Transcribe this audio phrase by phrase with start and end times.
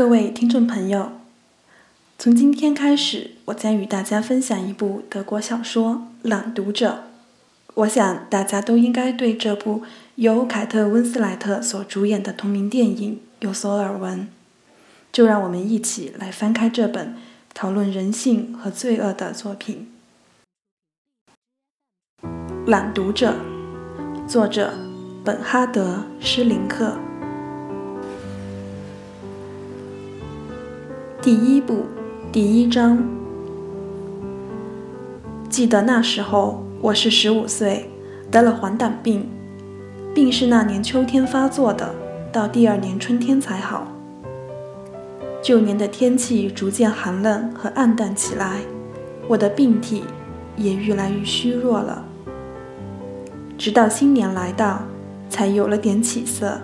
[0.00, 1.12] 各位听众朋友，
[2.18, 7.04] 从今天开始，我将与大家分享一部德国小说《朗读者》。
[7.74, 9.82] 我想大家都应该对这部
[10.14, 14.26] 由凯特·温斯莱特所主演的同名电影有所耳闻。
[15.12, 17.14] 就让我们一起来翻开这本
[17.52, 19.92] 讨论人性和罪恶的作品，
[22.66, 23.34] 《朗读者》，
[24.26, 24.72] 作者
[25.22, 26.96] 本哈德·施林克。
[31.22, 31.84] 第一部，
[32.32, 33.06] 第一章。
[35.50, 37.90] 记得那时候我是十五岁，
[38.30, 39.28] 得了黄疸病，
[40.14, 41.94] 病是那年秋天发作的，
[42.32, 43.86] 到第二年春天才好。
[45.42, 48.60] 旧年的天气逐渐寒冷和暗淡起来，
[49.28, 50.04] 我的病体
[50.56, 52.02] 也愈来愈虚弱了。
[53.58, 54.80] 直到新年来到，
[55.28, 56.62] 才有了点起色。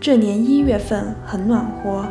[0.00, 2.04] 这年一月份很暖和，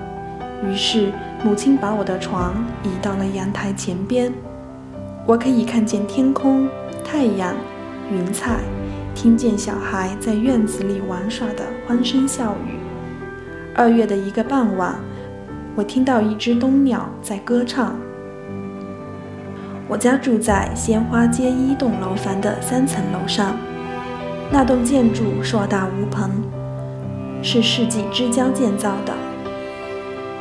[0.70, 1.13] 于是。
[1.41, 2.53] 母亲把我的床
[2.84, 4.32] 移到了阳台前边，
[5.26, 6.68] 我可以看见天空、
[7.01, 7.55] 太阳、
[8.12, 8.57] 云彩，
[9.15, 12.77] 听见小孩在院子里玩耍的欢声笑语。
[13.73, 14.96] 二月的一个傍晚，
[15.76, 17.96] 我听到一只冬鸟在歌唱。
[19.87, 23.55] 我家住在鲜花街一栋楼房的三层楼上，
[24.51, 26.29] 那栋建筑硕大无朋，
[27.41, 29.13] 是世纪之交建造的。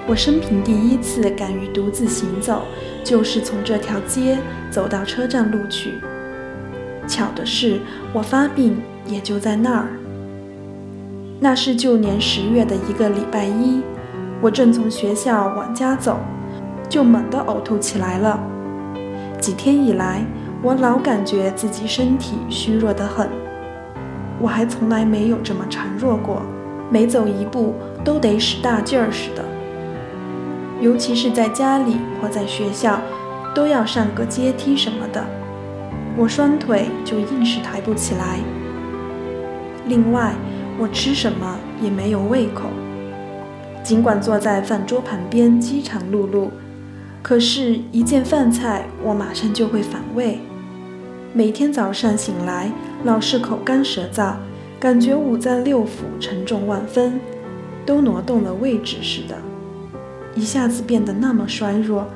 [0.08, 2.62] 我生平第一次敢于独自行走，
[3.04, 4.38] 就是从这条街
[4.70, 6.00] 走到车站路去。
[7.06, 7.78] 巧的是，
[8.14, 9.88] 我发病也就在那儿。
[11.38, 13.82] 那是旧年十月的一个礼拜一，
[14.40, 16.18] 我正从学校往家走，
[16.88, 18.40] 就猛地呕吐起来了。
[19.38, 20.24] 几天以来，
[20.62, 23.28] 我老感觉自己身体虚弱得很，
[24.40, 26.40] 我还从来没有这么孱弱过，
[26.90, 29.44] 每走一步都得使大劲儿似的。
[30.80, 33.00] 尤其是在家里或在学校，
[33.54, 35.24] 都要上个阶梯什么的，
[36.16, 38.38] 我双腿就硬是抬不起来。
[39.86, 40.34] 另外，
[40.78, 42.68] 我吃什么也没有胃口，
[43.82, 46.48] 尽管坐在饭桌旁边饥肠辘辘，
[47.22, 50.38] 可是，一见饭菜我马上就会反胃。
[51.32, 52.70] 每天早上醒来，
[53.02, 54.34] 老是口干舌燥，
[54.78, 57.18] 感觉五脏六腑沉重万分，
[57.84, 59.34] 都挪动了位置似的。
[60.38, 62.06] 一下子变得那么衰弱，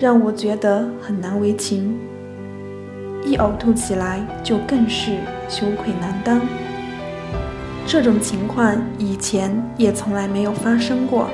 [0.00, 1.96] 让我觉得很难为情。
[3.24, 5.12] 一呕吐起来就更是
[5.48, 6.40] 羞愧难当。
[7.86, 11.28] 这种情况以前也从来没有发生过。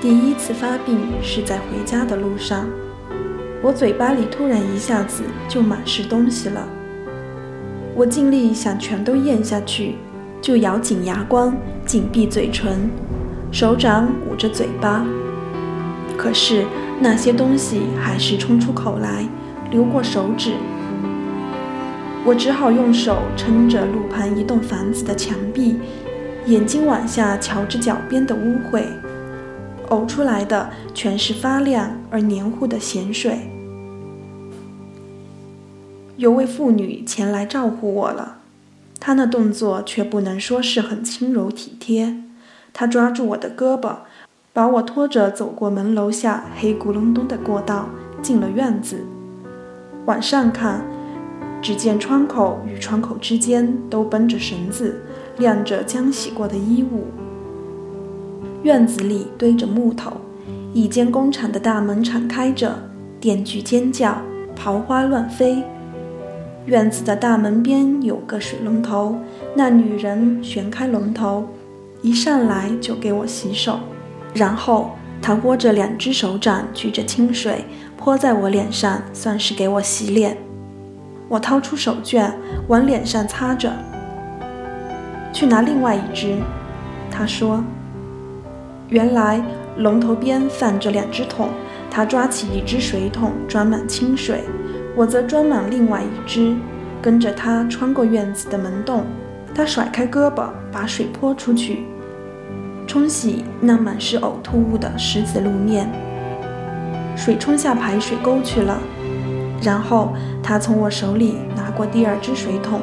[0.00, 2.66] 第一次发病是在回家的路上，
[3.62, 6.66] 我嘴巴里突然一下子就满是东西了。
[7.94, 9.96] 我尽力想全都咽下去，
[10.40, 11.54] 就咬紧牙关，
[11.84, 12.88] 紧闭嘴唇，
[13.52, 15.04] 手掌捂着嘴巴。
[16.20, 16.66] 可是
[17.00, 19.26] 那些东西还是冲出口来，
[19.70, 20.52] 流过手指。
[22.26, 25.78] 我只好用手撑着路旁一栋房子的墙壁，
[26.44, 28.84] 眼睛往下瞧着脚边的污秽，
[29.88, 33.50] 呕出来的全是发亮而黏糊的咸水。
[36.18, 38.40] 有位妇女前来照顾我了，
[39.00, 42.16] 她那动作却不能说是很轻柔体贴。
[42.74, 44.00] 她抓住我的胳膊。
[44.52, 47.88] 把我拖着走过门楼下黑咕隆咚的过道，
[48.20, 48.98] 进了院子。
[50.06, 50.84] 往上看，
[51.62, 55.02] 只见窗口与窗口之间都绷着绳子，
[55.38, 57.04] 晾着将洗过的衣物。
[58.64, 60.12] 院子里堆着木头，
[60.74, 62.76] 一间工厂的大门敞开着，
[63.20, 64.20] 电锯尖叫，
[64.56, 65.62] 刨花乱飞。
[66.66, 69.14] 院子的大门边有个水龙头，
[69.54, 71.44] 那女人旋开龙头，
[72.02, 73.78] 一上来就给我洗手。
[74.34, 77.64] 然后他握着两只手掌，举着清水
[77.96, 80.36] 泼在我脸上，算是给我洗脸。
[81.28, 82.30] 我掏出手绢
[82.68, 83.72] 往脸上擦着。
[85.32, 86.36] 去拿另外一只，
[87.10, 87.62] 他说。
[88.88, 89.40] 原来
[89.76, 91.48] 龙头边放着两只桶，
[91.88, 94.42] 他抓起一只水桶装满清水，
[94.96, 96.56] 我则装满另外一只，
[97.00, 99.04] 跟着他穿过院子的门洞。
[99.54, 101.84] 他甩开胳膊，把水泼出去。
[102.90, 105.88] 冲洗那满是呕吐物的石子路面，
[107.16, 108.80] 水冲下排水沟去了。
[109.62, 112.80] 然后他从我手里拿过第二只水桶，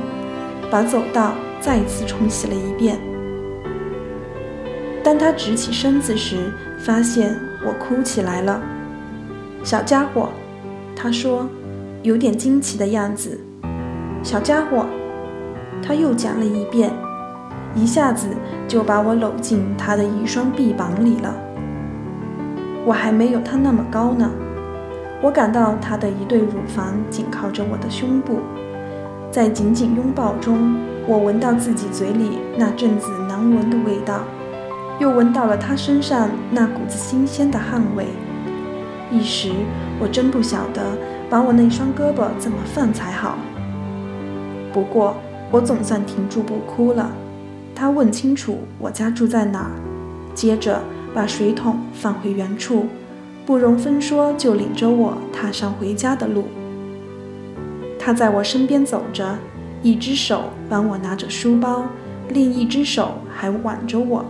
[0.71, 2.97] 把走道再次冲洗了一遍。
[5.03, 8.61] 当他直起身子时，发现我哭起来了。
[9.61, 10.29] 小家伙，
[10.95, 11.45] 他说，
[12.01, 13.37] 有点惊奇的样子。
[14.23, 14.85] 小家伙，
[15.85, 16.93] 他又讲了一遍。
[17.77, 18.27] 一下子
[18.67, 21.33] 就把我搂进他的一双臂膀里了。
[22.83, 24.31] 我还没有他那么高呢。
[25.21, 28.39] 我感到他的一对乳房紧靠着我的胸部，
[29.31, 30.75] 在紧紧拥抱中，
[31.05, 34.21] 我闻到自己嘴里那阵子难闻的味道，
[34.99, 38.07] 又闻到了他身上那股子新鲜的汗味。
[39.11, 39.51] 一时，
[39.99, 40.81] 我真不晓得
[41.29, 43.37] 把我那双胳膊怎么放才好。
[44.73, 45.15] 不过，
[45.51, 47.09] 我总算停住不哭了。
[47.79, 49.71] 他问清楚我家住在哪儿，
[50.33, 50.81] 接着
[51.13, 52.87] 把水桶放回原处，
[53.45, 56.45] 不容分说就领着我踏上回家的路。
[57.99, 59.37] 他在我身边走着，
[59.83, 61.83] 一只手帮我拿着书包，
[62.29, 64.25] 另一只手还挽着我。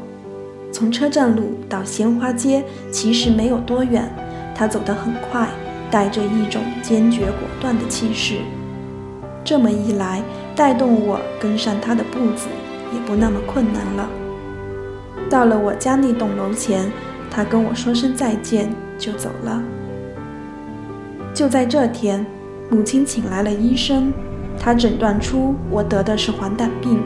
[0.69, 2.61] 从车站路到鲜花街
[2.91, 4.13] 其实没有多远。
[4.53, 5.47] 他走得很快，
[5.89, 8.39] 带着一种坚决果断的气势。
[9.45, 10.21] 这么一来，
[10.53, 12.47] 带动我跟上他的步子
[12.93, 14.09] 也不那么困难了。
[15.29, 16.91] 到了我家那栋楼前，
[17.29, 19.61] 他跟我说声再见就走了。
[21.33, 22.25] 就在这天，
[22.69, 24.11] 母亲请来了医生，
[24.59, 26.99] 他诊断出我得的是黄疸病。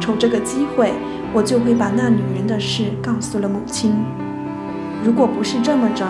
[0.00, 0.92] 瞅这个机会，
[1.32, 3.94] 我就会把那女人的事告诉了母亲。
[5.04, 6.06] 如果不是这么着，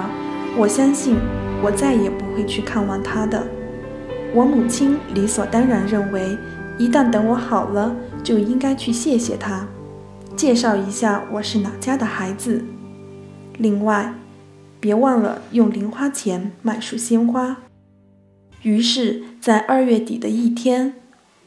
[0.57, 1.17] 我相信，
[1.63, 3.43] 我再也不会去看望她的。
[4.35, 6.37] 我母亲理所当然认为，
[6.77, 9.69] 一旦等我好了，就应该去谢谢他，
[10.35, 12.65] 介绍一下我是哪家的孩子。
[13.59, 14.15] 另外，
[14.81, 17.59] 别忘了用零花钱买束鲜花。
[18.63, 20.95] 于是，在二月底的一天，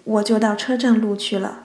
[0.04, 1.64] 我就到车站路去了。